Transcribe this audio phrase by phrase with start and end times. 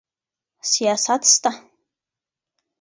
[0.69, 1.51] سیاست سته.